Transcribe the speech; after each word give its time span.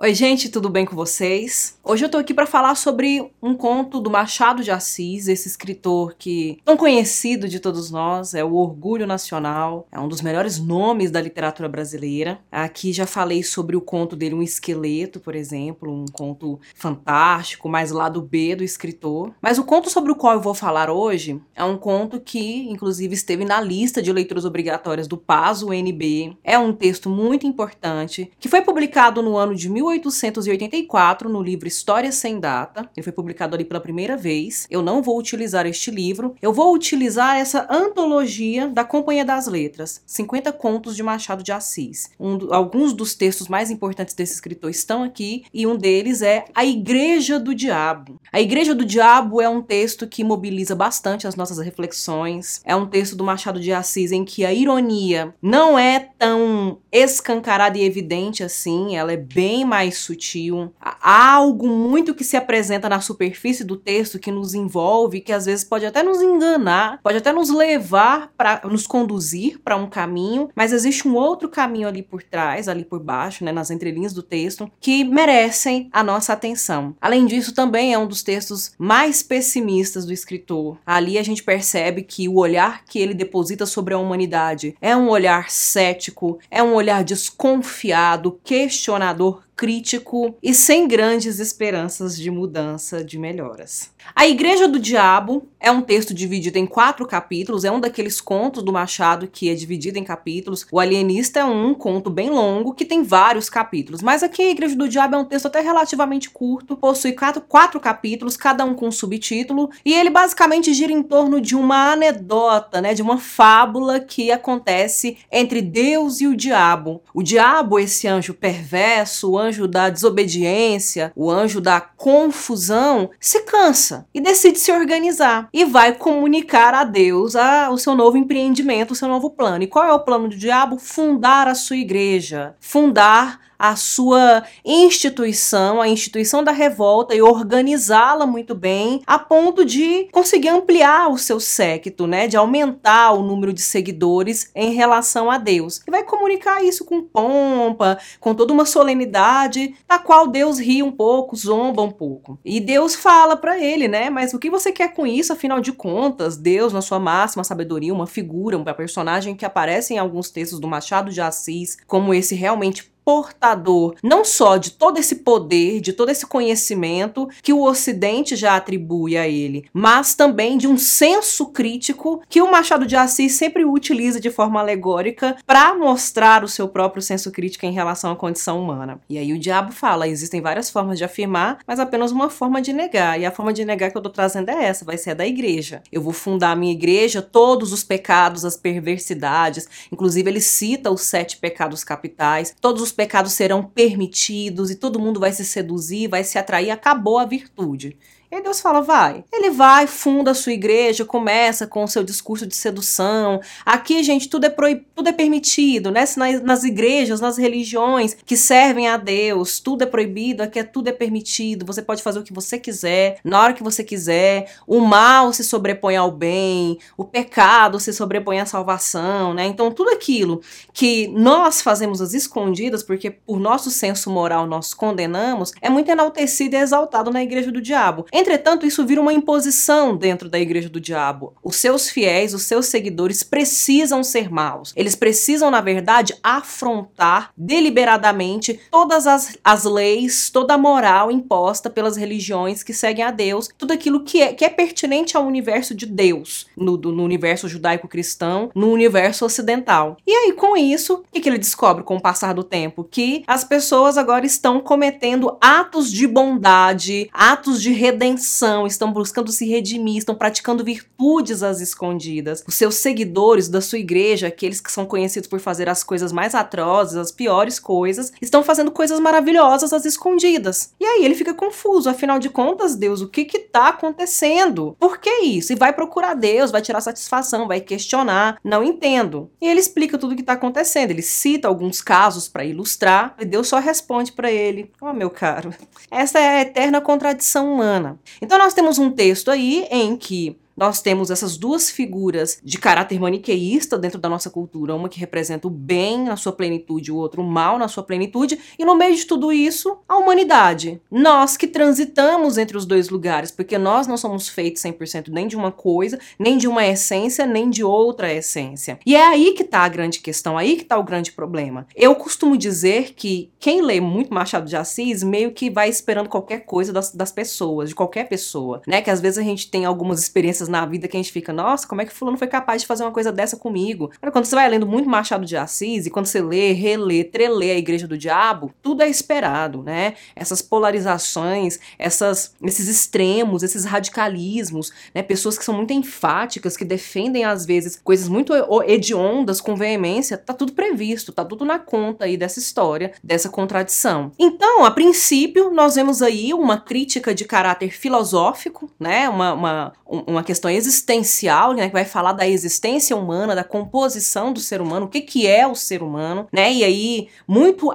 Oi, 0.00 0.14
gente, 0.14 0.48
tudo 0.48 0.68
bem 0.68 0.84
com 0.84 0.96
vocês? 0.96 1.78
Hoje 1.90 2.04
eu 2.04 2.08
tô 2.08 2.18
aqui 2.18 2.32
para 2.32 2.46
falar 2.46 2.76
sobre 2.76 3.32
um 3.42 3.52
conto 3.52 3.98
do 3.98 4.08
Machado 4.08 4.62
de 4.62 4.70
Assis, 4.70 5.26
esse 5.26 5.48
escritor 5.48 6.14
que 6.16 6.60
tão 6.64 6.76
conhecido 6.76 7.48
de 7.48 7.58
todos 7.58 7.90
nós, 7.90 8.32
é 8.32 8.44
o 8.44 8.54
Orgulho 8.54 9.08
Nacional, 9.08 9.88
é 9.90 9.98
um 9.98 10.06
dos 10.06 10.22
melhores 10.22 10.60
nomes 10.60 11.10
da 11.10 11.20
literatura 11.20 11.68
brasileira. 11.68 12.38
Aqui 12.52 12.92
já 12.92 13.06
falei 13.06 13.42
sobre 13.42 13.74
o 13.74 13.80
conto 13.80 14.14
dele, 14.14 14.36
Um 14.36 14.42
Esqueleto, 14.42 15.18
por 15.18 15.34
exemplo, 15.34 15.92
um 15.92 16.04
conto 16.12 16.60
fantástico, 16.76 17.68
mais 17.68 17.90
lado 17.90 18.22
B 18.22 18.54
do 18.54 18.62
escritor. 18.62 19.32
Mas 19.42 19.58
o 19.58 19.64
conto 19.64 19.90
sobre 19.90 20.12
o 20.12 20.14
qual 20.14 20.34
eu 20.34 20.40
vou 20.40 20.54
falar 20.54 20.90
hoje 20.90 21.42
é 21.56 21.64
um 21.64 21.76
conto 21.76 22.20
que, 22.20 22.70
inclusive, 22.70 23.16
esteve 23.16 23.44
na 23.44 23.60
lista 23.60 24.00
de 24.00 24.12
leituras 24.12 24.44
obrigatórias 24.44 25.08
do 25.08 25.16
PAS 25.16 25.64
UNB. 25.64 26.38
É 26.44 26.56
um 26.56 26.72
texto 26.72 27.10
muito 27.10 27.48
importante 27.48 28.30
que 28.38 28.48
foi 28.48 28.60
publicado 28.60 29.20
no 29.20 29.36
ano 29.36 29.56
de 29.56 29.66
18 29.66 30.08
1884 30.08 31.28
no 31.28 31.42
livro 31.42 31.66
História 31.80 32.12
Sem 32.12 32.38
Data. 32.38 32.90
Ele 32.94 33.02
foi 33.02 33.12
publicado 33.12 33.54
ali 33.54 33.64
pela 33.64 33.80
primeira 33.80 34.14
vez. 34.14 34.66
Eu 34.70 34.82
não 34.82 35.02
vou 35.02 35.18
utilizar 35.18 35.66
este 35.66 35.90
livro. 35.90 36.34
Eu 36.42 36.52
vou 36.52 36.74
utilizar 36.74 37.38
essa 37.38 37.66
antologia 37.70 38.68
da 38.68 38.84
Companhia 38.84 39.24
das 39.24 39.46
Letras, 39.46 40.02
50 40.06 40.52
contos 40.52 40.94
de 40.94 41.02
Machado 41.02 41.42
de 41.42 41.52
Assis. 41.52 42.10
Um, 42.20 42.52
alguns 42.52 42.92
dos 42.92 43.14
textos 43.14 43.48
mais 43.48 43.70
importantes 43.70 44.14
desse 44.14 44.34
escritor 44.34 44.70
estão 44.70 45.02
aqui 45.02 45.44
e 45.54 45.66
um 45.66 45.74
deles 45.74 46.20
é 46.20 46.44
A 46.54 46.66
Igreja 46.66 47.40
do 47.40 47.54
Diabo. 47.54 48.20
A 48.30 48.40
Igreja 48.40 48.74
do 48.74 48.84
Diabo 48.84 49.40
é 49.40 49.48
um 49.48 49.62
texto 49.62 50.06
que 50.06 50.22
mobiliza 50.22 50.74
bastante 50.74 51.26
as 51.26 51.34
nossas 51.34 51.58
reflexões. 51.58 52.60
É 52.62 52.76
um 52.76 52.86
texto 52.86 53.16
do 53.16 53.24
Machado 53.24 53.58
de 53.58 53.72
Assis 53.72 54.12
em 54.12 54.22
que 54.22 54.44
a 54.44 54.52
ironia 54.52 55.34
não 55.40 55.78
é 55.78 55.98
tão 56.18 56.78
escancarada 56.92 57.78
e 57.78 57.84
evidente 57.84 58.42
assim, 58.42 58.96
ela 58.96 59.12
é 59.12 59.16
bem 59.16 59.64
mais 59.64 59.96
sutil. 59.96 60.70
Há 60.78 61.32
algo 61.32 61.69
muito 61.70 62.14
que 62.14 62.24
se 62.24 62.36
apresenta 62.36 62.88
na 62.88 63.00
superfície 63.00 63.64
do 63.64 63.76
texto 63.76 64.18
que 64.18 64.30
nos 64.30 64.54
envolve, 64.54 65.20
que 65.20 65.32
às 65.32 65.46
vezes 65.46 65.64
pode 65.64 65.86
até 65.86 66.02
nos 66.02 66.20
enganar, 66.20 67.00
pode 67.02 67.18
até 67.18 67.32
nos 67.32 67.50
levar 67.50 68.32
para 68.36 68.60
nos 68.64 68.86
conduzir 68.86 69.58
para 69.60 69.76
um 69.76 69.88
caminho, 69.88 70.48
mas 70.54 70.72
existe 70.72 71.06
um 71.06 71.14
outro 71.14 71.48
caminho 71.48 71.88
ali 71.88 72.02
por 72.02 72.22
trás, 72.22 72.68
ali 72.68 72.84
por 72.84 73.00
baixo, 73.00 73.44
né, 73.44 73.52
nas 73.52 73.70
entrelinhas 73.70 74.12
do 74.12 74.22
texto, 74.22 74.70
que 74.80 75.04
merecem 75.04 75.88
a 75.92 76.02
nossa 76.02 76.32
atenção. 76.32 76.94
Além 77.00 77.26
disso, 77.26 77.54
também 77.54 77.94
é 77.94 77.98
um 77.98 78.06
dos 78.06 78.22
textos 78.22 78.72
mais 78.78 79.22
pessimistas 79.22 80.04
do 80.04 80.12
escritor. 80.12 80.78
Ali 80.84 81.18
a 81.18 81.22
gente 81.22 81.42
percebe 81.42 82.02
que 82.02 82.28
o 82.28 82.36
olhar 82.36 82.84
que 82.84 82.98
ele 82.98 83.14
deposita 83.14 83.66
sobre 83.66 83.94
a 83.94 83.98
humanidade 83.98 84.76
é 84.80 84.96
um 84.96 85.08
olhar 85.08 85.50
cético, 85.50 86.38
é 86.50 86.62
um 86.62 86.74
olhar 86.74 87.04
desconfiado, 87.04 88.38
questionador, 88.42 89.42
crítico 89.60 90.38
e 90.42 90.54
sem 90.54 90.88
grandes 90.88 91.38
esperanças 91.38 92.16
de 92.16 92.30
mudança, 92.30 93.04
de 93.04 93.18
melhoras. 93.18 93.90
A 94.16 94.26
Igreja 94.26 94.66
do 94.66 94.78
Diabo 94.78 95.48
é 95.60 95.70
um 95.70 95.82
texto 95.82 96.14
dividido 96.14 96.58
em 96.58 96.64
quatro 96.64 97.06
capítulos, 97.06 97.62
é 97.62 97.70
um 97.70 97.78
daqueles 97.78 98.22
contos 98.22 98.62
do 98.62 98.72
Machado 98.72 99.28
que 99.28 99.50
é 99.50 99.54
dividido 99.54 99.98
em 99.98 100.04
capítulos. 100.04 100.66
O 100.72 100.80
Alienista 100.80 101.40
é 101.40 101.44
um 101.44 101.74
conto 101.74 102.08
bem 102.08 102.30
longo 102.30 102.72
que 102.72 102.86
tem 102.86 103.02
vários 103.02 103.50
capítulos, 103.50 104.00
mas 104.00 104.22
aqui 104.22 104.42
a 104.42 104.50
Igreja 104.50 104.74
do 104.74 104.88
Diabo 104.88 105.16
é 105.16 105.18
um 105.18 105.26
texto 105.26 105.44
até 105.44 105.60
relativamente 105.60 106.30
curto, 106.30 106.74
possui 106.74 107.12
quatro, 107.12 107.42
quatro 107.42 107.78
capítulos, 107.78 108.38
cada 108.38 108.64
um 108.64 108.72
com 108.74 108.88
um 108.88 108.92
subtítulo, 108.92 109.68
e 109.84 109.92
ele 109.92 110.08
basicamente 110.08 110.72
gira 110.72 110.92
em 110.92 111.02
torno 111.02 111.38
de 111.38 111.54
uma 111.54 111.92
anedota, 111.92 112.80
né, 112.80 112.94
de 112.94 113.02
uma 113.02 113.18
fábula 113.18 114.00
que 114.00 114.32
acontece 114.32 115.18
entre 115.30 115.60
Deus 115.60 116.22
e 116.22 116.26
o 116.26 116.34
diabo. 116.34 117.02
O 117.12 117.22
diabo, 117.22 117.78
esse 117.78 118.08
anjo 118.08 118.32
perverso, 118.32 119.32
o 119.32 119.38
anjo 119.38 119.49
anjo 119.50 119.66
da 119.66 119.90
desobediência, 119.90 121.12
o 121.16 121.30
anjo 121.30 121.60
da 121.60 121.80
confusão, 121.80 123.10
se 123.18 123.40
cansa 123.40 124.06
e 124.14 124.20
decide 124.20 124.58
se 124.58 124.72
organizar 124.72 125.48
e 125.52 125.64
vai 125.64 125.92
comunicar 125.92 126.72
a 126.72 126.84
Deus 126.84 127.34
a, 127.34 127.68
o 127.70 127.76
seu 127.76 127.94
novo 127.94 128.16
empreendimento, 128.16 128.92
o 128.92 128.94
seu 128.94 129.08
novo 129.08 129.30
plano. 129.30 129.64
E 129.64 129.66
qual 129.66 129.84
é 129.84 129.92
o 129.92 130.00
plano 130.00 130.28
do 130.28 130.36
diabo? 130.36 130.78
Fundar 130.78 131.48
a 131.48 131.54
sua 131.54 131.76
igreja, 131.76 132.54
fundar 132.60 133.49
a 133.60 133.76
sua 133.76 134.42
instituição, 134.64 135.82
a 135.82 135.88
instituição 135.88 136.42
da 136.42 136.50
revolta 136.50 137.14
e 137.14 137.20
organizá-la 137.20 138.24
muito 138.24 138.54
bem, 138.54 139.02
a 139.06 139.18
ponto 139.18 139.66
de 139.66 140.08
conseguir 140.10 140.48
ampliar 140.48 141.10
o 141.10 141.18
seu 141.18 141.38
séquito, 141.38 142.06
né, 142.06 142.26
de 142.26 142.38
aumentar 142.38 143.12
o 143.12 143.22
número 143.22 143.52
de 143.52 143.60
seguidores 143.60 144.50
em 144.54 144.72
relação 144.72 145.30
a 145.30 145.36
Deus. 145.36 145.82
E 145.86 145.90
vai 145.90 146.02
comunicar 146.02 146.64
isso 146.64 146.86
com 146.86 147.02
pompa, 147.02 147.98
com 148.18 148.34
toda 148.34 148.50
uma 148.50 148.64
solenidade, 148.64 149.74
da 149.86 149.98
qual 149.98 150.26
Deus 150.26 150.58
ri 150.58 150.82
um 150.82 150.90
pouco, 150.90 151.36
zomba 151.36 151.82
um 151.82 151.90
pouco. 151.90 152.38
E 152.42 152.60
Deus 152.60 152.94
fala 152.94 153.36
para 153.36 153.58
ele, 153.58 153.86
né, 153.86 154.08
mas 154.08 154.32
o 154.32 154.38
que 154.38 154.48
você 154.48 154.72
quer 154.72 154.94
com 154.94 155.06
isso, 155.06 155.34
afinal 155.34 155.60
de 155.60 155.72
contas? 155.72 156.38
Deus, 156.38 156.72
na 156.72 156.80
sua 156.80 156.98
máxima 156.98 157.44
sabedoria, 157.44 157.92
uma 157.92 158.06
figura, 158.06 158.56
um 158.56 158.64
personagem 158.64 159.34
que 159.34 159.44
aparece 159.44 159.92
em 159.92 159.98
alguns 159.98 160.30
textos 160.30 160.58
do 160.58 160.68
Machado 160.68 161.10
de 161.10 161.20
Assis, 161.20 161.76
como 161.86 162.14
esse 162.14 162.34
realmente 162.34 162.90
portador 163.10 163.96
não 164.04 164.24
só 164.24 164.56
de 164.56 164.70
todo 164.70 164.96
esse 164.96 165.16
poder, 165.16 165.80
de 165.80 165.92
todo 165.92 166.10
esse 166.10 166.24
conhecimento 166.24 167.28
que 167.42 167.52
o 167.52 167.64
Ocidente 167.64 168.36
já 168.36 168.54
atribui 168.54 169.16
a 169.16 169.26
ele, 169.26 169.64
mas 169.72 170.14
também 170.14 170.56
de 170.56 170.68
um 170.68 170.78
senso 170.78 171.46
crítico 171.46 172.22
que 172.28 172.40
o 172.40 172.48
Machado 172.48 172.86
de 172.86 172.94
Assis 172.94 173.32
sempre 173.32 173.64
utiliza 173.64 174.20
de 174.20 174.30
forma 174.30 174.60
alegórica 174.60 175.36
para 175.44 175.74
mostrar 175.74 176.44
o 176.44 176.48
seu 176.48 176.68
próprio 176.68 177.02
senso 177.02 177.32
crítico 177.32 177.66
em 177.66 177.72
relação 177.72 178.12
à 178.12 178.16
condição 178.16 178.62
humana. 178.62 179.00
E 179.08 179.18
aí 179.18 179.32
o 179.32 179.38
diabo 179.40 179.72
fala: 179.72 180.06
existem 180.06 180.40
várias 180.40 180.70
formas 180.70 180.96
de 180.96 181.02
afirmar, 181.02 181.58
mas 181.66 181.80
apenas 181.80 182.12
uma 182.12 182.30
forma 182.30 182.62
de 182.62 182.72
negar. 182.72 183.18
E 183.18 183.26
a 183.26 183.32
forma 183.32 183.52
de 183.52 183.64
negar 183.64 183.90
que 183.90 183.98
eu 183.98 184.02
tô 184.02 184.10
trazendo 184.10 184.50
é 184.50 184.66
essa: 184.66 184.84
vai 184.84 184.96
ser 184.96 185.10
a 185.10 185.14
da 185.14 185.26
igreja. 185.26 185.82
Eu 185.90 186.00
vou 186.00 186.12
fundar 186.12 186.52
a 186.52 186.56
minha 186.56 186.72
igreja, 186.72 187.20
todos 187.20 187.72
os 187.72 187.82
pecados, 187.82 188.44
as 188.44 188.56
perversidades, 188.56 189.68
inclusive 189.90 190.30
ele 190.30 190.40
cita 190.40 190.92
os 190.92 191.00
sete 191.00 191.38
pecados 191.38 191.82
capitais, 191.82 192.54
todos 192.60 192.80
os 192.80 192.92
pecados 193.00 193.32
serão 193.32 193.62
permitidos 193.62 194.70
e 194.70 194.74
todo 194.74 195.00
mundo 195.00 195.18
vai 195.18 195.32
se 195.32 195.42
seduzir, 195.42 196.06
vai 196.06 196.22
se 196.22 196.36
atrair, 196.36 196.70
acabou 196.70 197.18
a 197.18 197.24
virtude. 197.24 197.96
E 198.32 198.40
Deus 198.40 198.60
fala, 198.60 198.80
vai. 198.80 199.24
Ele 199.32 199.50
vai, 199.50 199.88
funda 199.88 200.30
a 200.30 200.34
sua 200.34 200.52
igreja, 200.52 201.04
começa 201.04 201.66
com 201.66 201.82
o 201.82 201.88
seu 201.88 202.04
discurso 202.04 202.46
de 202.46 202.54
sedução. 202.54 203.40
Aqui, 203.66 204.04
gente, 204.04 204.28
tudo 204.28 204.44
é, 204.44 204.48
proib... 204.48 204.86
tudo 204.94 205.08
é 205.08 205.12
permitido, 205.12 205.90
né? 205.90 206.04
Nas, 206.16 206.40
nas 206.40 206.62
igrejas, 206.62 207.20
nas 207.20 207.36
religiões 207.36 208.16
que 208.24 208.36
servem 208.36 208.86
a 208.86 208.96
Deus, 208.96 209.58
tudo 209.58 209.82
é 209.82 209.86
proibido, 209.86 210.44
aqui 210.44 210.60
é, 210.60 210.62
tudo 210.62 210.86
é 210.86 210.92
permitido. 210.92 211.66
Você 211.66 211.82
pode 211.82 212.04
fazer 212.04 212.20
o 212.20 212.22
que 212.22 212.32
você 212.32 212.56
quiser, 212.56 213.18
na 213.24 213.42
hora 213.42 213.52
que 213.52 213.64
você 213.64 213.82
quiser. 213.82 214.52
O 214.64 214.78
mal 214.78 215.32
se 215.32 215.42
sobrepõe 215.42 215.96
ao 215.96 216.12
bem, 216.12 216.78
o 216.96 217.04
pecado 217.04 217.80
se 217.80 217.92
sobrepõe 217.92 218.38
à 218.38 218.46
salvação, 218.46 219.34
né? 219.34 219.44
Então, 219.46 219.72
tudo 219.72 219.90
aquilo 219.90 220.40
que 220.72 221.08
nós 221.08 221.60
fazemos 221.60 222.00
às 222.00 222.14
escondidas, 222.14 222.84
porque 222.84 223.10
por 223.10 223.40
nosso 223.40 223.72
senso 223.72 224.08
moral 224.08 224.46
nós 224.46 224.72
condenamos, 224.72 225.52
é 225.60 225.68
muito 225.68 225.90
enaltecido 225.90 226.54
e 226.54 226.60
exaltado 226.60 227.10
na 227.10 227.24
igreja 227.24 227.50
do 227.50 227.60
diabo. 227.60 228.06
Entretanto, 228.20 228.66
isso 228.66 228.84
vira 228.84 229.00
uma 229.00 229.14
imposição 229.14 229.96
dentro 229.96 230.28
da 230.28 230.38
igreja 230.38 230.68
do 230.68 230.78
diabo. 230.78 231.32
Os 231.42 231.56
seus 231.56 231.88
fiéis, 231.88 232.34
os 232.34 232.42
seus 232.42 232.66
seguidores 232.66 233.22
precisam 233.22 234.04
ser 234.04 234.30
maus. 234.30 234.74
Eles 234.76 234.94
precisam, 234.94 235.50
na 235.50 235.62
verdade, 235.62 236.14
afrontar 236.22 237.32
deliberadamente 237.34 238.60
todas 238.70 239.06
as, 239.06 239.38
as 239.42 239.64
leis, 239.64 240.28
toda 240.28 240.52
a 240.52 240.58
moral 240.58 241.10
imposta 241.10 241.70
pelas 241.70 241.96
religiões 241.96 242.62
que 242.62 242.74
seguem 242.74 243.02
a 243.02 243.10
Deus, 243.10 243.48
tudo 243.56 243.72
aquilo 243.72 244.04
que 244.04 244.20
é, 244.20 244.34
que 244.34 244.44
é 244.44 244.50
pertinente 244.50 245.16
ao 245.16 245.24
universo 245.24 245.74
de 245.74 245.86
Deus, 245.86 246.46
no, 246.54 246.76
do, 246.76 246.92
no 246.92 247.02
universo 247.02 247.48
judaico-cristão, 247.48 248.50
no 248.54 248.70
universo 248.70 249.24
ocidental. 249.24 249.96
E 250.06 250.12
aí, 250.12 250.34
com 250.34 250.58
isso, 250.58 250.96
o 250.96 251.04
que, 251.10 251.20
que 251.20 251.28
ele 251.30 251.38
descobre 251.38 251.82
com 251.84 251.96
o 251.96 252.02
passar 252.02 252.34
do 252.34 252.44
tempo? 252.44 252.84
Que 252.84 253.24
as 253.26 253.44
pessoas 253.44 253.96
agora 253.96 254.26
estão 254.26 254.60
cometendo 254.60 255.38
atos 255.40 255.90
de 255.90 256.06
bondade, 256.06 257.08
atos 257.14 257.62
de 257.62 257.72
redenção 257.72 258.09
redenção, 258.10 258.66
estão 258.66 258.92
buscando 258.92 259.30
se 259.30 259.46
redimir, 259.46 259.98
estão 259.98 260.14
praticando 260.14 260.64
virtudes 260.64 261.42
às 261.42 261.60
escondidas. 261.60 262.44
Os 262.46 262.54
seus 262.54 262.76
seguidores 262.76 263.48
da 263.48 263.60
sua 263.60 263.78
igreja, 263.78 264.26
aqueles 264.26 264.60
que 264.60 264.72
são 264.72 264.84
conhecidos 264.84 265.28
por 265.28 265.40
fazer 265.40 265.68
as 265.68 265.82
coisas 265.82 266.12
mais 266.12 266.34
atrozes, 266.34 266.96
as 266.96 267.12
piores 267.12 267.58
coisas, 267.58 268.12
estão 268.20 268.42
fazendo 268.42 268.70
coisas 268.70 268.98
maravilhosas 268.98 269.72
às 269.72 269.84
escondidas. 269.84 270.72
E 270.80 270.84
aí 270.84 271.04
ele 271.04 271.14
fica 271.14 271.34
confuso, 271.34 271.88
afinal 271.88 272.18
de 272.18 272.28
contas, 272.28 272.74
Deus, 272.74 273.00
o 273.00 273.08
que 273.08 273.24
que 273.24 273.38
tá 273.38 273.68
acontecendo? 273.68 274.76
Por 274.78 274.98
que 274.98 275.10
isso? 275.22 275.52
E 275.52 275.56
vai 275.56 275.72
procurar 275.72 276.14
Deus, 276.14 276.50
vai 276.50 276.62
tirar 276.62 276.80
satisfação, 276.80 277.48
vai 277.48 277.60
questionar, 277.60 278.38
não 278.42 278.64
entendo. 278.64 279.30
E 279.40 279.46
ele 279.46 279.60
explica 279.60 279.98
tudo 279.98 280.12
o 280.12 280.16
que 280.16 280.22
tá 280.22 280.32
acontecendo, 280.32 280.90
ele 280.90 281.02
cita 281.02 281.48
alguns 281.48 281.80
casos 281.80 282.28
para 282.28 282.44
ilustrar, 282.44 283.14
e 283.20 283.24
Deus 283.24 283.48
só 283.48 283.58
responde 283.58 284.12
para 284.12 284.30
ele: 284.30 284.70
"Ó, 284.80 284.90
oh, 284.90 284.92
meu 284.92 285.10
caro, 285.10 285.54
essa 285.90 286.18
é 286.18 286.28
a 286.28 286.40
eterna 286.42 286.80
contradição 286.80 287.52
humana. 287.52 287.99
Então 288.20 288.38
nós 288.38 288.54
temos 288.54 288.78
um 288.78 288.90
texto 288.90 289.30
aí 289.30 289.66
em 289.70 289.96
que 289.96 290.36
nós 290.60 290.82
temos 290.82 291.10
essas 291.10 291.38
duas 291.38 291.70
figuras 291.70 292.38
de 292.44 292.58
caráter 292.58 293.00
maniqueísta 293.00 293.78
dentro 293.78 293.98
da 293.98 294.10
nossa 294.10 294.28
cultura, 294.28 294.74
uma 294.74 294.90
que 294.90 295.00
representa 295.00 295.48
o 295.48 295.50
bem 295.50 296.04
na 296.04 296.18
sua 296.18 296.32
plenitude, 296.32 296.92
o 296.92 296.96
outro 296.96 297.22
o 297.22 297.24
mal 297.24 297.58
na 297.58 297.66
sua 297.66 297.82
plenitude, 297.82 298.38
e 298.58 298.64
no 298.64 298.76
meio 298.76 298.94
de 298.94 299.06
tudo 299.06 299.32
isso, 299.32 299.78
a 299.88 299.96
humanidade. 299.96 300.78
Nós 300.90 301.38
que 301.38 301.46
transitamos 301.46 302.36
entre 302.36 302.58
os 302.58 302.66
dois 302.66 302.90
lugares, 302.90 303.30
porque 303.30 303.56
nós 303.56 303.86
não 303.86 303.96
somos 303.96 304.28
feitos 304.28 304.60
100% 304.62 305.08
nem 305.08 305.26
de 305.26 305.34
uma 305.34 305.50
coisa, 305.50 305.98
nem 306.18 306.36
de 306.36 306.46
uma 306.46 306.66
essência, 306.66 307.24
nem 307.24 307.48
de 307.48 307.64
outra 307.64 308.12
essência. 308.12 308.78
E 308.84 308.94
é 308.94 309.06
aí 309.06 309.32
que 309.32 309.42
está 309.42 309.60
a 309.60 309.68
grande 309.68 310.00
questão, 310.00 310.36
aí 310.36 310.56
que 310.56 310.62
está 310.62 310.76
o 310.76 310.84
grande 310.84 311.12
problema. 311.12 311.66
Eu 311.74 311.94
costumo 311.94 312.36
dizer 312.36 312.92
que 312.94 313.30
quem 313.38 313.62
lê 313.62 313.80
muito 313.80 314.12
Machado 314.12 314.46
de 314.46 314.56
Assis 314.56 315.02
meio 315.02 315.32
que 315.32 315.48
vai 315.48 315.70
esperando 315.70 316.10
qualquer 316.10 316.40
coisa 316.40 316.70
das, 316.70 316.92
das 316.92 317.10
pessoas, 317.10 317.70
de 317.70 317.74
qualquer 317.74 318.08
pessoa, 318.10 318.60
né? 318.66 318.82
Que 318.82 318.90
às 318.90 319.00
vezes 319.00 319.16
a 319.16 319.22
gente 319.22 319.50
tem 319.50 319.64
algumas 319.64 320.02
experiências 320.02 320.49
na 320.50 320.66
vida 320.66 320.88
que 320.88 320.96
a 320.96 321.00
gente 321.00 321.12
fica, 321.12 321.32
nossa, 321.32 321.66
como 321.66 321.80
é 321.80 321.84
que 321.84 321.92
fulano 321.92 322.18
foi 322.18 322.28
capaz 322.28 322.62
de 322.62 322.68
fazer 322.68 322.82
uma 322.82 322.92
coisa 322.92 323.12
dessa 323.12 323.36
comigo? 323.36 323.90
Quando 324.12 324.24
você 324.24 324.34
vai 324.34 324.48
lendo 324.48 324.66
muito 324.66 324.88
Machado 324.88 325.24
de 325.24 325.36
Assis 325.36 325.86
e 325.86 325.90
quando 325.90 326.06
você 326.06 326.20
lê, 326.20 326.52
relê, 326.52 327.04
trelê 327.04 327.52
a 327.52 327.58
Igreja 327.58 327.86
do 327.86 327.96
Diabo, 327.96 328.52
tudo 328.62 328.82
é 328.82 328.88
esperado, 328.88 329.62
né? 329.62 329.94
Essas 330.14 330.42
polarizações, 330.42 331.58
essas, 331.78 332.34
esses 332.42 332.68
extremos, 332.68 333.42
esses 333.42 333.64
radicalismos, 333.64 334.72
né? 334.94 335.02
Pessoas 335.02 335.38
que 335.38 335.44
são 335.44 335.54
muito 335.54 335.72
enfáticas, 335.72 336.56
que 336.56 336.64
defendem 336.64 337.24
às 337.24 337.46
vezes 337.46 337.80
coisas 337.82 338.08
muito 338.08 338.32
hediondas 338.66 339.40
com 339.40 339.54
veemência, 339.54 340.18
tá 340.18 340.34
tudo 340.34 340.52
previsto, 340.52 341.12
tá 341.12 341.24
tudo 341.24 341.44
na 341.44 341.58
conta 341.58 342.04
aí 342.04 342.16
dessa 342.16 342.38
história, 342.38 342.92
dessa 343.02 343.28
contradição. 343.28 344.12
Então, 344.18 344.64
a 344.64 344.70
princípio, 344.70 345.50
nós 345.50 345.74
vemos 345.74 346.02
aí 346.02 346.34
uma 346.34 346.58
crítica 346.58 347.14
de 347.14 347.24
caráter 347.24 347.70
filosófico, 347.70 348.70
né? 348.78 349.08
Uma, 349.08 349.32
uma, 349.32 349.72
uma 349.86 350.22
questão 350.30 350.48
existencial, 350.48 351.52
né? 351.52 351.66
Que 351.66 351.72
vai 351.72 351.84
falar 351.84 352.12
da 352.12 352.26
existência 352.26 352.96
humana, 352.96 353.34
da 353.34 353.42
composição 353.42 354.32
do 354.32 354.38
ser 354.38 354.60
humano, 354.60 354.86
o 354.86 354.88
que, 354.88 355.00
que 355.00 355.26
é 355.26 355.44
o 355.44 355.56
ser 355.56 355.82
humano, 355.82 356.28
né? 356.32 356.52
E 356.52 356.62
aí, 356.62 357.08
muito 357.26 357.68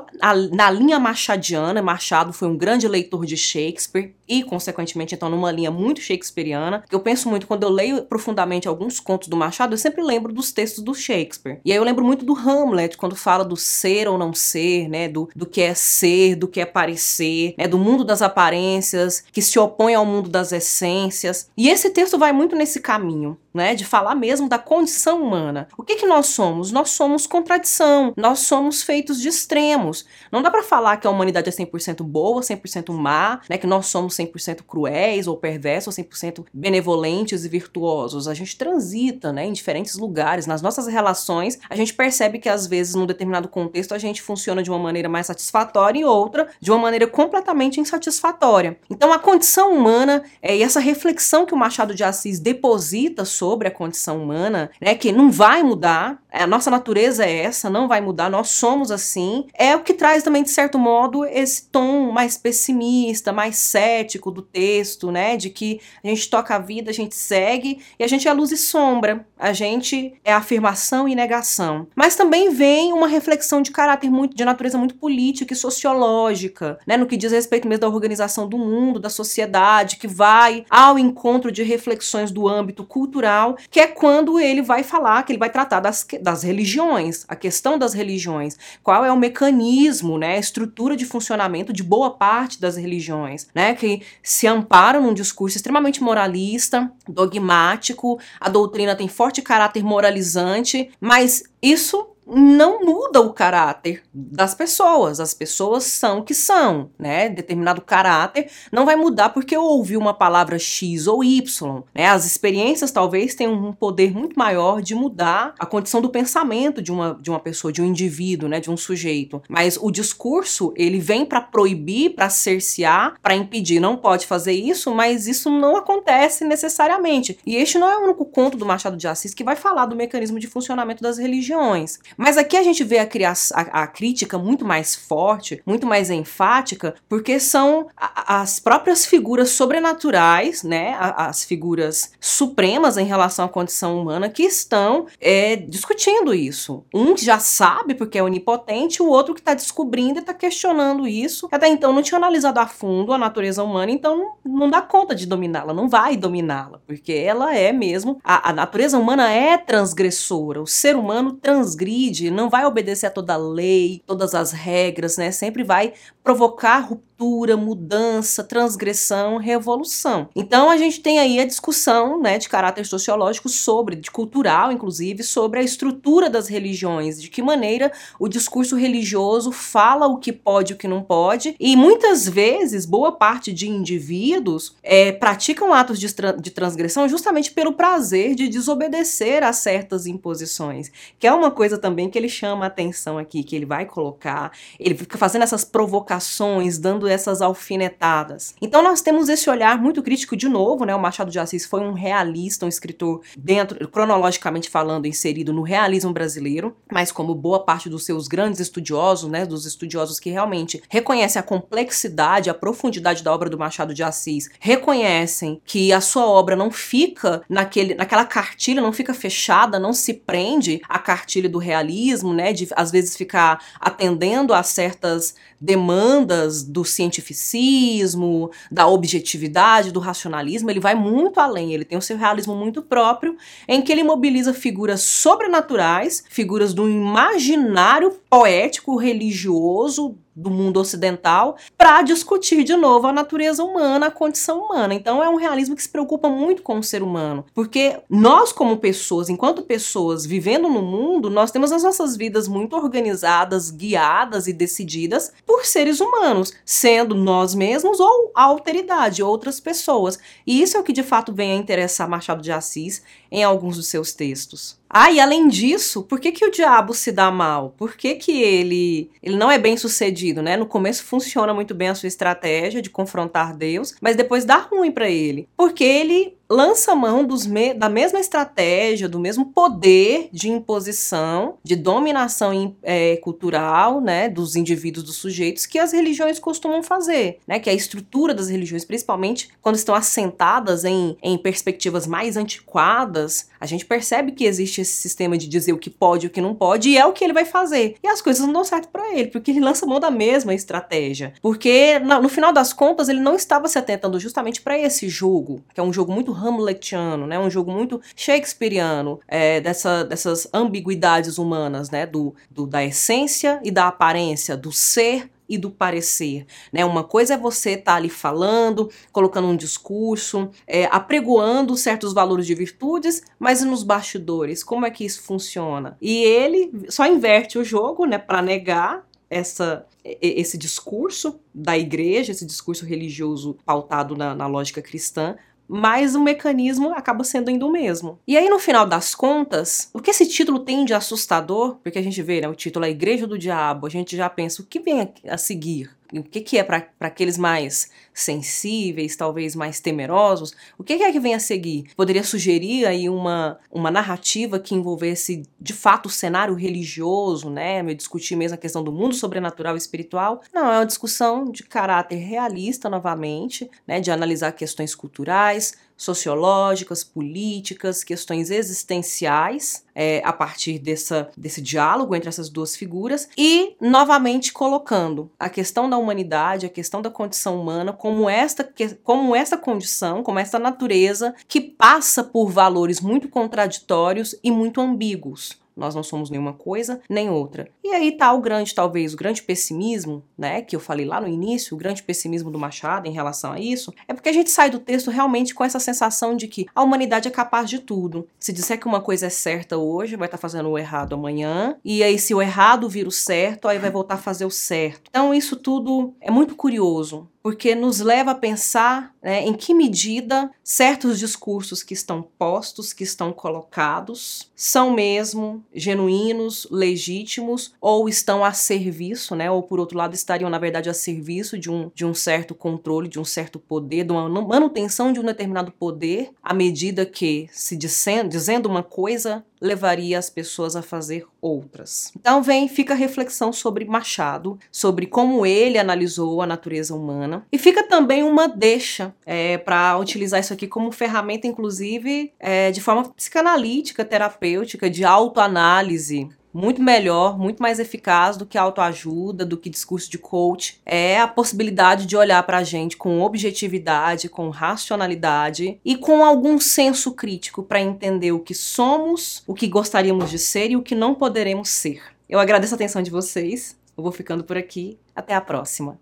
na 0.54 0.72
linha 0.72 0.98
machadiana, 0.98 1.82
Machado 1.82 2.32
foi 2.32 2.48
um 2.48 2.58
grande 2.58 2.88
leitor 2.88 3.26
de 3.26 3.36
Shakespeare, 3.36 4.16
e, 4.28 4.44
consequentemente, 4.44 5.14
então, 5.14 5.30
numa 5.30 5.52
linha 5.52 5.72
muito 5.72 6.02
shakespeariana, 6.02 6.84
que 6.88 6.96
eu 6.96 7.00
penso 7.00 7.30
muito 7.30 7.48
quando 7.48 7.64
eu 7.64 7.70
leio 7.70 8.04
profundamente 8.04 8.68
alguns 8.68 9.00
contos 9.00 9.28
do 9.28 9.38
Machado, 9.38 9.74
eu 9.74 9.78
sempre 9.78 10.04
lembro 10.04 10.34
dos 10.34 10.52
textos 10.52 10.84
do 10.84 10.94
Shakespeare. 10.94 11.60
E 11.64 11.72
aí 11.72 11.78
eu 11.78 11.84
lembro 11.84 12.04
muito 12.04 12.26
do 12.26 12.34
Hamlet, 12.34 12.98
quando 12.98 13.16
fala 13.16 13.46
do 13.46 13.56
ser 13.56 14.08
ou 14.08 14.18
não 14.18 14.34
ser, 14.34 14.90
né, 14.90 15.08
do, 15.08 15.30
do 15.36 15.46
que 15.46 15.62
é 15.62 15.74
ser, 15.74 16.36
do 16.36 16.48
que 16.48 16.60
é 16.60 16.66
parecer, 16.66 17.54
né, 17.58 17.68
do 17.68 17.78
mundo 17.78 18.04
das 18.04 18.22
aparências, 18.22 19.24
que 19.32 19.42
se 19.42 19.60
opõe 19.60 19.94
ao 19.94 20.06
mundo 20.06 20.30
das 20.30 20.52
essências. 20.52 21.50
E 21.56 21.70
esse 21.70 21.90
texto 21.90 22.18
vai 22.18 22.32
muito 22.46 22.56
nesse 22.56 22.80
caminho, 22.80 23.38
né, 23.52 23.74
de 23.74 23.84
falar 23.84 24.14
mesmo 24.14 24.48
da 24.48 24.60
condição 24.60 25.24
humana. 25.24 25.68
O 25.76 25.84
que 25.84 25.96
que 25.96 26.06
nós 26.06 26.28
somos? 26.28 26.72
Nós 26.72 26.92
somos 26.92 27.26
contradição, 27.26 28.14
nós 28.16 28.40
somos 28.40 28.84
feitos 28.84 29.20
de 29.20 29.28
extremos. 29.28 30.06
Não 30.32 30.44
dá 30.44 30.52
para 30.52 30.62
falar 30.62 30.98
que 30.98 31.08
a 31.08 31.10
humanidade 31.10 31.50
é 31.50 31.52
100% 31.52 32.04
boa, 32.04 32.42
100% 32.42 32.94
má, 32.94 33.42
né, 33.50 33.58
que 33.58 33.66
nós 33.66 33.88
somos 33.88 34.16
100% 34.16 34.62
cruéis 34.68 35.26
ou 35.26 35.38
perversos 35.38 35.98
ou 35.98 36.04
100% 36.04 36.46
benevolentes 36.54 37.46
e 37.46 37.50
virtuosos. 37.50 38.28
A 38.28 38.34
gente 38.36 38.56
transita, 38.56 39.34
né, 39.34 39.46
em 39.46 39.54
diferentes 39.54 39.96
lugares. 39.96 40.46
Nas 40.46 40.62
nossas 40.62 40.86
relações, 40.86 41.58
a 41.68 41.76
gente 41.76 41.96
percebe 41.96 42.38
que 42.38 42.50
às 42.50 42.68
vezes 42.68 42.94
num 42.94 43.08
determinado 43.08 43.48
contexto 43.48 43.96
a 43.96 43.98
gente 43.98 44.22
funciona 44.22 44.62
de 44.62 44.70
uma 44.70 44.80
maneira 44.80 45.10
mais 45.10 45.26
satisfatória 45.26 46.00
e 46.00 46.06
outra 46.06 46.48
de 46.60 46.70
uma 46.70 46.80
maneira 46.80 47.08
completamente 47.08 47.80
insatisfatória. 47.80 48.78
Então 48.88 49.12
a 49.12 49.18
condição 49.18 49.74
humana 49.74 50.24
é, 50.42 50.56
e 50.56 50.62
essa 50.62 50.80
reflexão 50.80 51.46
que 51.46 51.54
o 51.54 51.58
Machado 51.58 51.96
de 51.96 52.04
Assis 52.04 52.35
deposita 52.40 53.26
sobre 53.26 53.68
a 53.68 53.72
condição 53.72 54.22
humana, 54.22 54.70
né, 54.82 54.96
que 54.96 55.12
não 55.12 55.32
vai 55.32 55.64
mudar, 55.64 56.22
a 56.32 56.46
nossa 56.46 56.70
natureza 56.70 57.26
é 57.26 57.44
essa, 57.44 57.70
não 57.70 57.88
vai 57.88 58.02
mudar, 58.02 58.30
nós 58.30 58.50
somos 58.50 58.92
assim, 58.92 59.46
é 59.54 59.76
o 59.76 59.84
que 59.84 59.94
traz 59.94 60.24
também, 60.24 60.44
de 60.44 60.50
certo 60.50 60.78
modo, 60.78 61.26
esse 61.26 61.70
tom 61.70 62.12
mais 62.12 62.38
pessimista, 62.38 63.32
mais 63.32 63.58
cético 63.58 64.30
do 64.30 64.42
texto, 64.42 65.12
né, 65.12 65.38
de 65.38 65.50
que 65.50 65.80
a 66.04 66.08
gente 66.08 66.30
toca 66.30 66.56
a 66.56 66.60
vida, 66.60 66.92
a 66.92 66.94
gente 66.94 67.16
segue, 67.16 67.80
e 67.98 68.04
a 68.04 68.08
gente 68.08 68.28
é 68.28 68.34
luz 68.34 68.52
e 68.52 68.58
sombra, 68.58 69.26
a 69.38 69.54
gente 69.54 70.14
é 70.24 70.34
afirmação 70.34 71.08
e 71.08 71.16
negação. 71.16 71.88
Mas 71.96 72.16
também 72.16 72.50
vem 72.50 72.94
uma 72.94 73.08
reflexão 73.08 73.62
de 73.62 73.72
caráter 73.72 74.10
muito, 74.10 74.36
de 74.36 74.44
natureza 74.44 74.78
muito 74.78 74.96
política 74.96 75.54
e 75.54 75.58
sociológica, 75.58 76.80
né, 76.86 76.98
no 76.98 77.06
que 77.06 77.18
diz 77.18 77.32
respeito 77.32 77.68
mesmo 77.68 77.82
da 77.82 77.90
organização 77.90 78.48
do 78.48 78.58
mundo, 78.58 79.00
da 79.00 79.10
sociedade, 79.10 79.98
que 79.98 80.08
vai 80.08 80.66
ao 80.70 81.00
encontro 81.00 81.52
de 81.52 81.64
reflexões 81.64 82.25
do 82.32 82.48
âmbito 82.48 82.84
cultural 82.84 83.58
que 83.70 83.80
é 83.80 83.88
quando 83.88 84.40
ele 84.40 84.62
vai 84.62 84.84
falar, 84.84 85.24
que 85.24 85.32
ele 85.32 85.40
vai 85.40 85.50
tratar 85.50 85.80
das, 85.80 86.06
das 86.22 86.44
religiões, 86.44 87.26
a 87.28 87.36
questão 87.36 87.78
das 87.78 87.94
religiões, 87.94 88.58
qual 88.84 89.04
é 89.04 89.12
o 89.12 89.18
mecanismo, 89.18 90.18
né, 90.18 90.36
a 90.36 90.40
estrutura 90.40 90.96
de 90.96 91.06
funcionamento 91.06 91.74
de 91.74 91.84
boa 91.84 92.12
parte 92.12 92.60
das 92.60 92.76
religiões, 92.76 93.48
né, 93.54 93.74
que 93.74 94.02
se 94.22 94.48
amparam 94.48 95.02
num 95.02 95.14
discurso 95.14 95.58
extremamente 95.58 96.02
moralista, 96.02 96.92
dogmático, 97.08 98.20
a 98.40 98.50
doutrina 98.50 98.96
tem 98.96 99.08
forte 99.08 99.42
caráter 99.42 99.84
moralizante, 99.84 100.90
mas 101.00 101.44
isso 101.62 102.15
não 102.26 102.84
muda 102.84 103.22
o 103.22 103.32
caráter 103.32 104.02
das 104.14 104.56
pessoas. 104.56 105.20
As 105.20 105.34
pessoas 105.34 105.84
são 105.84 106.20
o 106.20 106.24
que 106.24 106.34
são, 106.34 106.90
né? 106.98 107.30
Determinado 107.30 107.82
caráter 107.82 108.50
não 108.72 108.86
vai 108.86 108.96
mudar 108.96 109.30
porque 109.30 109.56
eu 109.56 109.64
ouvi 109.64 109.96
uma 109.96 110.14
palavra 110.14 110.58
X 110.58 111.08
ou 111.08 111.24
Y, 111.24 111.84
né? 111.94 112.08
As 112.08 112.26
experiências 112.26 112.92
talvez 112.92 113.36
tenham 113.36 113.54
um 113.54 113.74
poder 113.74 114.14
muito 114.14 114.38
maior 114.38 114.82
de 114.82 114.96
mudar 114.96 115.54
a 115.60 115.66
condição 115.66 116.02
do 116.02 116.10
pensamento 116.10 116.82
de 116.82 116.92
uma, 116.92 117.18
de 117.22 117.30
uma 117.30 117.40
pessoa, 117.40 117.72
de 117.72 117.82
um 117.82 117.86
indivíduo, 117.86 118.50
né? 118.50 118.60
De 118.60 118.72
um 118.72 118.78
sujeito. 118.78 119.42
Mas 119.48 119.78
o 119.80 119.92
discurso, 119.92 120.74
ele 120.76 121.00
vem 121.00 121.26
para 121.26 121.42
proibir, 121.42 122.16
para 122.16 122.30
cercear, 122.30 123.16
para 123.22 123.36
impedir. 123.36 123.80
Não 123.80 123.96
pode 123.96 124.26
fazer 124.26 124.54
isso, 124.54 124.94
mas 124.94 125.28
isso 125.28 125.50
não 125.50 125.76
acontece 125.76 126.44
necessariamente. 126.44 127.38
E 127.46 127.56
este 127.56 127.78
não 127.78 127.90
é 127.90 127.98
o 127.98 128.04
único 128.06 128.26
conto 128.26 128.58
do 128.58 128.66
Machado 128.66 128.98
de 128.98 129.08
Assis 129.08 129.34
que 129.34 129.44
vai 129.44 129.56
falar 129.56 129.86
do 129.86 129.96
mecanismo 129.96 130.40
de 130.40 130.48
funcionamento 130.48 131.04
das 131.04 131.18
religiões. 131.18 132.00
Mas 132.18 132.38
aqui 132.38 132.58
a 132.58 132.64
gente 132.64 132.84
vê 132.84 133.00
a, 133.00 133.08
a, 133.54 133.84
a 133.84 133.88
crítica 133.88 134.38
muito 134.38 134.66
mais 134.66 134.96
forte, 134.96 135.62
muito 135.66 135.86
mais 135.86 136.10
enfática, 136.10 136.96
porque 137.08 137.40
são 137.40 137.88
as 137.98 138.60
próprias 138.60 139.06
figuras 139.06 139.50
sobrenaturais, 139.50 140.64
né, 140.64 140.96
as 141.00 141.44
figuras 141.44 142.12
supremas 142.20 142.98
em 142.98 143.06
relação 143.06 143.46
à 143.46 143.50
condição 143.50 144.00
humana 144.00 144.30
que 144.30 144.44
estão 144.44 145.08
é, 145.20 145.56
discutindo 145.56 146.34
isso. 146.34 146.84
Um 146.94 147.16
já 147.18 147.40
sabe 147.40 147.96
porque 147.96 148.18
é 148.18 148.24
onipotente, 148.24 149.02
o 149.02 149.08
outro 149.08 149.34
que 149.34 149.42
está 149.42 149.54
descobrindo 149.54 150.20
e 150.20 150.22
está 150.22 150.34
questionando 150.34 151.08
isso. 151.08 151.48
Até 151.52 151.68
então 151.68 151.94
não 151.94 152.02
tinha 152.02 152.18
analisado 152.18 152.60
a 152.60 152.68
fundo 152.68 153.14
a 153.14 153.18
natureza 153.18 153.64
humana, 153.64 153.92
então 153.92 154.18
não, 154.18 154.58
não 154.58 154.70
dá 154.70 154.82
conta 154.82 155.16
de 155.16 155.26
dominá-la, 155.26 155.74
não 155.74 155.88
vai 155.88 156.18
dominá-la, 156.18 156.80
porque 156.86 157.14
ela 157.14 157.56
é 157.56 157.72
mesmo. 157.72 158.20
A, 158.24 158.50
a 158.50 158.54
natureza 158.54 158.98
humana 158.98 159.32
é 159.32 159.58
transgressora, 159.58 160.62
o 160.62 160.68
ser 160.68 160.96
humano 160.96 161.34
transgride 161.34 162.05
não 162.32 162.50
vai 162.50 162.66
obedecer 162.66 163.08
a 163.08 163.12
toda 163.12 163.36
lei, 163.38 164.02
todas 164.06 164.34
as 164.34 164.52
regras, 164.52 165.18
né? 165.18 165.32
Sempre 165.32 165.64
vai 165.64 165.94
provocar 166.24 166.90
ruptura, 167.16 167.56
mudança, 167.56 168.44
transgressão, 168.44 169.38
revolução. 169.38 170.30
Então 170.36 170.70
a 170.70 170.78
gente 170.78 171.00
tem 171.00 171.20
aí 171.20 171.40
a 171.40 171.46
discussão, 171.46 172.22
né, 172.22 172.38
de 172.38 172.50
caráter 172.50 172.86
sociológico 172.86 173.48
sobre, 173.48 173.96
de 173.96 174.12
cultural 174.12 174.72
inclusive, 174.72 175.24
sobre 175.24 175.60
a 175.60 175.64
estrutura 175.64 176.30
das 176.30 176.48
religiões, 176.48 177.22
de 177.22 177.30
que 177.30 177.42
maneira 177.42 177.92
o 178.20 178.28
discurso 178.28 178.76
religioso 178.76 179.52
fala 179.52 180.08
o 180.08 180.18
que 180.18 180.34
pode 180.34 180.74
e 180.74 180.76
o 180.76 180.78
que 180.78 180.88
não 180.88 181.02
pode, 181.02 181.56
e 181.60 181.76
muitas 181.76 182.28
vezes 182.28 182.86
boa 182.86 183.12
parte 183.12 183.54
de 183.54 183.70
indivíduos 183.70 184.76
é, 184.84 185.12
praticam 185.12 185.74
atos 185.74 186.00
de, 186.00 186.08
de 186.42 186.52
transgressão 186.52 187.08
justamente 187.08 187.52
pelo 187.52 187.74
prazer 187.74 188.36
de 188.36 188.48
desobedecer 188.50 189.44
a 189.44 189.54
certas 189.54 190.06
imposições, 190.06 190.92
que 191.18 191.28
é 191.28 191.34
uma 191.34 191.52
coisa 191.52 191.78
também 191.78 192.10
que 192.10 192.18
ele 192.18 192.30
chama 192.30 192.66
a 192.66 192.68
atenção 192.68 193.18
aqui, 193.18 193.44
que 193.44 193.56
ele 193.56 193.66
vai 193.66 193.86
colocar, 193.86 194.52
ele 194.80 194.96
fica 194.96 195.18
fazendo 195.18 195.44
essas 195.44 195.64
provocações, 195.64 196.78
dando 196.78 197.05
essas 197.08 197.42
alfinetadas. 197.42 198.56
Então 198.62 198.82
nós 198.82 199.02
temos 199.02 199.30
esse 199.30 199.50
olhar 199.50 199.82
muito 199.82 200.02
crítico 200.02 200.36
de 200.36 200.48
novo, 200.48 200.86
né? 200.86 200.96
O 200.96 201.00
Machado 201.00 201.32
de 201.32 201.40
Assis 201.40 201.66
foi 201.66 201.82
um 201.82 201.94
realista, 201.94 202.66
um 202.66 202.70
escritor 202.70 203.22
dentro, 203.38 203.88
cronologicamente 203.88 204.70
falando, 204.70 205.06
inserido 205.06 205.54
no 205.54 205.62
realismo 205.62 206.12
brasileiro, 206.12 206.76
mas 206.92 207.12
como 207.12 207.36
boa 207.36 207.64
parte 207.64 207.90
dos 207.90 208.06
seus 208.06 208.28
grandes 208.28 208.60
estudiosos, 208.60 209.30
né, 209.30 209.46
dos 209.46 209.66
estudiosos 209.66 210.20
que 210.20 210.30
realmente 210.30 210.82
reconhecem 210.90 211.40
a 211.40 211.44
complexidade, 211.44 212.50
a 212.50 212.54
profundidade 212.54 213.24
da 213.24 213.34
obra 213.34 213.50
do 213.50 213.58
Machado 213.58 213.94
de 213.94 214.04
Assis, 214.04 214.50
reconhecem 214.60 215.62
que 215.66 215.92
a 215.92 216.02
sua 216.02 216.26
obra 216.26 216.56
não 216.56 216.72
fica 216.72 217.42
naquele, 217.50 217.96
naquela 217.96 218.26
cartilha, 218.26 218.82
não 218.82 218.94
fica 218.94 219.14
fechada, 219.14 219.80
não 219.80 219.94
se 219.94 220.14
prende 220.14 220.82
à 220.88 221.00
cartilha 221.00 221.50
do 221.50 221.58
realismo, 221.58 222.34
né, 222.34 222.54
de 222.54 222.68
às 222.76 222.92
vezes 222.92 223.16
ficar 223.16 223.64
atendendo 223.80 224.54
a 224.54 224.64
certas 224.64 225.36
demandas 225.60 226.64
do 226.64 226.84
cientificismo, 226.84 228.52
da 228.72 228.88
objetividade, 228.88 229.92
do 229.92 230.00
racionalismo, 230.00 230.70
ele 230.70 230.80
vai 230.80 230.96
muito 230.96 231.40
além, 231.40 231.74
ele 231.74 231.86
tem 231.86 231.98
o 231.98 232.02
seu 232.02 232.18
realismo 232.18 232.56
muito 232.56 232.82
próprio, 232.82 233.38
em 233.68 233.82
que 233.82 233.92
ele 233.92 234.04
mobiliza 234.04 234.54
figuras 234.54 235.02
sobrenaturais, 235.02 236.24
figuras 236.30 236.74
do 236.74 236.90
imaginário 236.90 238.12
poético, 238.30 238.96
religioso, 238.96 240.18
do 240.36 240.50
mundo 240.50 240.80
ocidental 240.80 241.56
para 241.78 242.02
discutir 242.02 242.64
de 242.64 242.76
novo 242.76 243.08
a 243.08 243.14
natureza 243.14 243.64
humana, 243.64 244.08
a 244.08 244.12
condição 244.12 244.60
humana. 244.60 244.94
Então 244.94 245.24
é 245.24 245.30
um 245.30 245.38
realismo 245.38 245.76
que 245.76 245.84
se 245.84 245.90
preocupa 245.90 246.28
muito 246.30 246.62
com 246.62 246.80
o 246.80 246.84
ser 246.84 247.02
humano, 247.02 247.46
porque 247.54 247.98
nós 248.10 248.52
como 248.52 248.78
pessoas, 248.78 249.30
enquanto 249.30 249.62
pessoas 249.62 250.26
vivendo 250.26 250.68
no 250.68 250.82
mundo, 250.82 251.30
nós 251.30 251.52
temos 251.52 251.72
as 251.72 251.84
nossas 251.84 252.18
vidas 252.18 252.48
muito 252.48 252.76
organizadas, 252.76 253.72
guiadas 253.72 254.48
e 254.48 254.54
decididas 254.54 255.32
por 255.46 255.66
seres 255.66 256.00
humanos, 256.00 256.54
sendo 256.66 257.16
nós 257.16 257.56
mesmos 257.56 258.00
ou 258.00 258.32
a 258.36 258.44
alteridade, 258.44 259.24
outras 259.24 259.60
pessoas. 259.60 260.20
E 260.46 260.62
isso 260.62 260.76
é 260.76 260.80
o 260.80 260.84
que 260.84 260.94
de 260.94 261.04
fato 261.04 261.34
vem 261.34 261.54
a 261.54 261.56
interessar 261.56 262.10
Machado 262.10 262.42
de 262.42 262.52
Assis 262.52 263.02
em 263.32 263.44
alguns 263.44 263.78
dos 263.78 263.88
seus 263.88 264.14
textos. 264.14 264.78
Ah, 264.90 265.12
e 265.12 265.20
além 265.20 265.48
disso, 265.48 266.04
por 266.04 266.20
que, 266.20 266.32
que 266.32 266.46
o 266.46 266.52
diabo 266.52 266.94
se 266.94 267.12
dá 267.12 267.32
mal? 267.32 267.74
Por 267.78 267.96
que, 267.96 268.16
que 268.16 268.42
ele, 268.42 269.10
ele 269.22 269.36
não 269.36 269.52
é 269.52 269.58
bem 269.58 269.76
sucedido, 269.76 270.42
né? 270.42 270.56
No 270.56 270.66
começo 270.66 271.04
funciona 271.04 271.54
muito 271.54 271.74
bem 271.74 271.90
a 271.90 271.96
sua 271.96 272.08
estratégia 272.08 272.82
de 272.82 272.90
confrontar 272.90 273.56
Deus, 273.56 273.96
mas 274.00 274.16
depois 274.16 274.46
dá 274.46 274.58
ruim 274.58 274.92
para 274.92 275.10
ele. 275.10 275.50
Porque 275.58 275.84
ele 275.84 276.38
lança 276.50 276.96
mão 276.96 277.28
me 277.48 277.74
da 277.74 277.90
mesma 277.90 278.20
estratégia, 278.20 279.10
do 279.10 279.20
mesmo 279.20 279.48
poder 279.48 280.30
de 280.32 280.50
imposição, 280.50 281.58
de 281.64 281.76
dominação 281.76 282.76
é, 282.84 283.18
cultural, 283.18 284.00
né, 284.00 284.30
dos 284.30 284.56
indivíduos, 284.56 285.06
dos 285.06 285.16
sujeitos, 285.16 285.66
que 285.66 285.80
as 285.80 285.92
religiões 285.92 286.40
costumam 286.40 286.84
fazer, 286.84 287.40
né, 287.48 287.60
que 287.60 287.70
a 287.70 287.74
estrutura 287.74 288.34
das 288.34 288.50
religiões, 288.50 288.86
principalmente 288.86 289.50
quando 289.62 289.76
estão 289.76 289.96
assentadas 289.96 290.86
em, 290.86 291.18
em 291.22 291.38
perspectivas 291.38 292.06
mais 292.08 292.38
antiquadas, 292.38 293.50
a 293.60 293.66
gente 293.66 293.86
percebe 293.86 294.32
que 294.32 294.46
existe 294.46 294.82
esse 294.82 294.94
sistema 294.94 295.38
de 295.38 295.48
dizer 295.48 295.74
o 295.74 295.78
que 295.78 295.90
pode 295.90 296.26
e 296.26 296.28
o 296.28 296.32
que 296.32 296.42
não 296.42 296.54
pode, 296.54 296.90
e 296.90 296.98
é 296.98 297.06
o 297.06 297.14
que 297.14 297.24
ele 297.24 297.34
vai 297.34 297.46
fazer. 297.46 297.96
E 298.04 298.08
as 298.08 298.22
coisas 298.22 298.46
não 298.46 298.54
dão 298.54 298.64
certo 298.64 298.90
para 298.90 299.14
ele, 299.14 299.30
porque 299.30 299.52
ele 299.52 299.60
lança 299.60 299.86
mão 299.86 300.00
da 300.00 300.12
mesma 300.12 300.54
estratégia. 300.54 301.34
Porque, 301.42 302.00
no, 302.00 302.22
no 302.22 302.30
final 302.30 302.54
das 302.54 302.74
contas, 302.74 303.10
ele 303.10 303.20
não 303.20 303.36
estava 303.36 303.68
se 303.68 303.78
atentando 303.78 304.20
justamente 304.20 304.62
para 304.62 304.78
esse 304.78 305.10
jogo, 305.10 305.64
que 305.74 305.80
é 305.80 305.84
um 305.84 305.94
jogo 305.94 306.12
muito 306.12 306.32
hamletiano, 306.36 307.26
né? 307.26 307.40
Um 307.40 307.50
jogo 307.50 307.72
muito 307.72 308.02
shakespeariano, 308.16 309.20
é, 309.28 309.60
dessa, 309.62 310.04
dessas 310.04 310.48
ambiguidades 310.54 311.38
humanas, 311.38 311.90
né? 311.90 312.06
Do, 312.06 312.36
do, 312.50 312.68
da 312.68 312.84
essência 312.84 313.60
e 313.64 313.72
da 313.72 313.88
aparência, 313.88 314.56
do 314.58 314.72
ser 314.72 315.30
e 315.48 315.58
do 315.58 315.70
parecer, 315.70 316.46
né? 316.72 316.84
Uma 316.84 317.04
coisa 317.04 317.36
é 317.36 317.38
você 317.38 317.72
estar 317.72 317.94
tá 317.94 317.98
ali 317.98 318.10
falando, 318.10 318.90
colocando 319.12 319.48
um 319.48 319.56
discurso, 319.56 320.50
é, 320.68 320.86
apregoando 320.86 321.78
certos 321.78 322.14
valores 322.14 322.48
de 322.48 322.56
virtudes, 322.56 323.24
mas 323.40 323.64
nos 323.64 323.84
bastidores, 323.84 324.64
como 324.64 324.86
é 324.86 324.92
que 324.92 325.06
isso 325.06 325.22
funciona? 325.22 325.98
E 326.02 326.24
ele 326.24 326.72
só 326.90 327.06
inverte 327.06 327.58
o 327.58 327.64
jogo, 327.64 328.06
né, 328.06 328.18
para 328.18 328.42
negar 328.42 329.06
essa 329.30 329.86
esse 330.22 330.56
discurso 330.56 331.40
da 331.52 331.76
igreja, 331.76 332.32
esse 332.32 332.46
discurso 332.46 332.86
religioso 332.86 333.58
pautado 333.66 334.16
na, 334.16 334.36
na 334.36 334.46
lógica 334.46 334.80
cristã, 334.80 335.36
mas 335.68 336.16
o 336.16 336.22
mecanismo 336.22 336.94
acaba 336.94 337.24
sendo 337.24 337.50
ainda 337.50 337.66
o 337.66 337.72
mesmo. 337.72 338.20
E 338.28 338.38
aí, 338.38 338.50
no 338.50 338.60
final 338.60 338.86
das 338.86 339.16
contas, 339.16 339.90
o 339.94 340.00
que 340.00 340.12
esse 340.12 340.28
título 340.28 340.60
tem 340.60 340.86
de 340.86 340.94
assustador, 340.94 341.78
porque 341.84 342.00
a 342.00 342.04
gente 342.04 342.22
vê, 342.22 342.42
né, 342.42 342.48
o 342.48 342.56
título 342.56 342.86
é 342.86 342.90
Igreja 342.90 343.28
do 343.28 343.38
Diabo, 343.38 343.88
a 343.88 343.90
gente 343.90 344.16
já 344.16 344.30
pensa 344.30 344.62
o 344.62 344.66
que 344.66 344.80
vem 344.80 345.14
a 345.28 345.38
seguir 345.38 345.90
o 346.14 346.24
que, 346.24 346.42
que 346.42 346.58
é 346.58 346.64
para 346.64 346.88
aqueles 347.00 347.38
mais 347.38 347.90
sensíveis, 348.14 349.16
talvez 349.16 349.56
mais 349.56 349.80
temerosos, 349.80 350.54
o 350.78 350.84
que, 350.84 350.98
que 350.98 351.04
é 351.04 351.12
que 351.12 351.20
vem 351.20 351.34
a 351.34 351.40
seguir? 351.40 351.86
Poderia 351.96 352.24
sugerir 352.24 352.86
aí 352.86 353.10
uma, 353.10 353.60
uma 353.72 353.92
narrativa 353.92 354.60
que 354.60 354.76
envolvesse 354.76 355.44
de 355.60 355.74
fato 355.74 356.08
o 356.08 356.10
cenário 356.10 356.54
religioso, 356.54 357.50
né? 357.50 357.82
Me 357.84 357.94
discutir 357.94 358.36
mesmo 358.36 358.56
a 358.56 358.60
questão 358.60 358.84
do 358.84 358.92
mundo 358.92 359.16
sobrenatural 359.16 359.76
e 359.76 359.78
espiritual. 359.78 360.42
Não, 360.54 360.72
é 360.72 360.78
uma 360.80 360.86
discussão 360.86 361.46
de 361.46 361.64
caráter 361.64 362.16
realista 362.16 362.90
novamente, 362.90 363.70
né? 363.88 364.00
De 364.00 364.12
analisar 364.12 364.52
questões 364.52 364.96
culturais, 364.96 365.74
sociológicas, 365.98 367.04
políticas, 367.04 368.04
questões 368.04 368.50
existenciais 368.50 369.84
é, 369.94 370.22
a 370.26 370.34
partir 370.34 370.78
dessa, 370.78 371.30
desse 371.38 371.62
diálogo 371.62 372.16
entre 372.16 372.28
essas 372.28 372.50
duas 372.50 372.76
figuras 372.76 373.30
e 373.38 373.76
novamente 373.80 374.52
colocando 374.52 375.32
a 375.40 375.50
questão 375.50 375.90
da 375.90 375.98
humanidade, 375.98 376.66
a 376.66 376.70
questão 376.70 377.02
da 377.02 377.10
condição 377.10 377.60
humana 377.60 377.94
como 377.94 378.30
esta, 378.30 378.68
como 379.04 379.36
esta 379.36 379.58
condição, 379.58 380.22
como 380.22 380.40
esta 380.40 380.60
natureza 380.60 381.34
que 381.48 381.62
passa 381.62 382.24
por 382.24 382.52
valores 382.52 383.00
muito 383.00 383.30
contraditórios 383.30 384.36
e 384.44 384.52
muito 384.52 384.82
ambíguos. 384.82 385.65
Nós 385.76 385.94
não 385.94 386.04
somos 386.04 386.30
nenhuma 386.30 386.54
coisa 386.54 387.02
nem 387.10 387.30
outra. 387.30 387.68
E 387.84 387.90
aí 387.90 388.12
tá 388.12 388.32
o 388.34 388.42
grande, 388.42 388.74
talvez, 388.74 389.14
o 389.14 389.18
grande 389.18 389.44
pessimismo, 389.44 390.24
né, 390.38 390.62
que 390.62 390.76
eu 390.76 390.80
falei 390.80 391.06
lá 391.06 391.20
no 391.20 391.28
início, 391.28 391.76
o 391.76 391.78
grande 391.78 392.04
pessimismo 392.04 392.50
do 392.50 392.60
Machado 392.60 393.08
em 393.08 393.12
relação 393.12 393.52
a 393.52 393.60
isso, 393.60 393.94
é 394.08 394.14
porque 394.14 394.30
a 394.30 394.34
gente 394.34 394.50
sai 394.50 394.70
do 394.70 394.80
texto 394.80 395.12
realmente 395.12 395.54
com 395.54 395.64
essa 395.64 395.80
sensação 395.80 396.36
de 396.36 396.48
que 396.48 396.66
a 396.74 396.84
humanidade 396.84 397.28
é 397.28 397.32
capaz 397.32 397.70
de 397.70 397.80
tudo. 397.80 398.28
Se 398.40 398.54
disser 398.54 398.80
que 398.80 398.88
uma 398.88 399.02
coisa 399.02 399.28
é 399.28 399.30
certa 399.30 399.78
hoje, 399.78 400.16
vai 400.16 400.28
estar 400.28 400.38
tá 400.38 400.42
fazendo 400.42 400.70
o 400.70 400.78
errado 400.78 401.16
amanhã, 401.16 401.78
e 401.84 402.04
aí 402.04 402.18
se 402.18 402.34
o 402.34 402.42
errado 402.42 402.90
vira 402.90 403.10
o 403.10 403.12
certo, 403.12 403.68
aí 403.68 403.80
vai 403.80 403.92
voltar 403.92 404.16
a 404.16 404.20
fazer 404.20 404.46
o 404.46 404.52
certo. 404.52 405.10
Então 405.10 405.34
isso 405.34 405.56
tudo 405.56 406.14
é 406.22 406.32
muito 406.32 406.56
curioso, 406.56 407.28
porque 407.46 407.76
nos 407.76 408.00
leva 408.00 408.32
a 408.32 408.36
pensar 408.36 409.14
né, 409.22 409.46
em 409.46 409.54
que 409.54 409.72
medida 409.72 410.50
certos 410.64 411.20
discursos 411.20 411.84
que 411.84 411.94
estão 411.94 412.28
postos, 412.40 412.92
que 412.92 413.04
estão 413.04 413.32
colocados, 413.32 414.50
são 414.56 414.90
mesmo 414.90 415.64
genuínos, 415.72 416.68
legítimos 416.72 417.76
ou 417.80 418.10
estão 418.10 418.44
a 418.44 418.52
serviço, 418.52 419.36
né, 419.36 419.52
ou 419.52 419.62
por 419.62 419.80
outro 419.80 419.96
lado 419.96 420.16
estariam 420.16 420.50
na 420.50 420.58
verdade 420.58 420.90
a 420.90 420.94
serviço 420.96 421.56
de 421.56 421.70
um, 421.70 421.92
de 421.94 422.04
um 422.04 422.16
certo 422.16 422.56
controle, 422.56 423.08
de 423.08 423.20
um 423.20 423.26
certo 423.26 423.60
poder, 423.60 424.06
de 424.06 424.12
uma 424.12 424.28
manutenção 424.28 425.14
de 425.14 425.20
um 425.20 425.24
determinado 425.24 425.72
poder, 425.72 426.32
à 426.42 426.52
medida 426.52 427.06
que 427.06 427.48
se 427.52 427.78
dizendo, 427.78 428.30
dizendo 428.30 428.68
uma 428.68 428.82
coisa 428.82 429.46
levaria 429.60 430.18
as 430.18 430.30
pessoas 430.30 430.76
a 430.76 430.82
fazer 430.82 431.26
outras. 431.42 432.12
Então 432.20 432.42
vem, 432.42 432.68
fica 432.68 432.94
a 432.94 432.98
reflexão 432.98 433.54
sobre 433.54 433.86
Machado, 433.86 434.60
sobre 434.72 435.06
como 435.06 435.46
ele 435.46 435.78
analisou 435.78 436.42
a 436.42 436.48
natureza 436.48 436.96
humana 436.96 437.46
e 437.52 437.58
fica 437.58 437.84
também 437.84 438.24
uma 438.24 438.48
deixa 438.48 439.14
é, 439.26 439.58
para 439.58 439.98
utilizar 439.98 440.40
isso 440.40 440.54
aqui 440.54 440.68
como 440.68 440.92
ferramenta, 440.92 441.48
inclusive, 441.48 442.34
é, 442.40 442.72
de 442.72 442.82
forma 442.82 443.10
psicanalítica, 443.10 444.06
terapêutica, 444.06 444.90
de 444.90 445.04
autoanálise 445.04 446.30
muito 446.56 446.82
melhor, 446.82 447.38
muito 447.38 447.62
mais 447.62 447.80
eficaz 447.80 448.38
do 448.38 448.46
que 448.46 448.58
autoajuda, 448.58 449.46
do 449.46 449.58
que 449.58 449.70
discurso 449.70 450.10
de 450.10 450.18
coach, 450.18 450.80
é 450.86 451.20
a 451.20 451.28
possibilidade 451.28 452.06
de 452.06 452.16
olhar 452.16 452.42
para 452.44 452.60
a 452.60 452.64
gente 452.64 452.96
com 452.96 453.22
objetividade, 453.22 454.30
com 454.30 454.50
racionalidade 454.50 455.78
e 455.84 455.98
com 455.98 456.24
algum 456.24 456.58
senso 456.58 457.12
crítico 457.12 457.62
para 457.62 457.82
entender 457.82 458.32
o 458.32 458.40
que 458.40 458.54
somos, 458.54 459.44
o 459.46 459.54
que 459.54 459.68
gostaríamos 459.68 460.30
de 460.30 460.40
ser 460.40 460.72
e 460.72 460.78
o 460.78 460.82
que 460.82 460.96
não 460.96 461.14
poderemos 461.14 461.68
ser. 461.68 462.02
Eu 462.30 462.40
agradeço 462.40 462.74
a 462.74 462.78
atenção 462.78 463.02
de 463.02 463.12
vocês. 463.12 463.78
Eu 463.98 464.04
vou 464.04 464.14
ficando 464.14 464.46
por 464.46 464.58
aqui. 464.58 464.98
Até 465.14 465.34
a 465.34 465.42
próxima. 465.42 466.00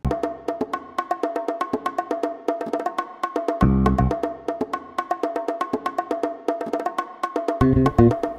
Música 7.64 8.33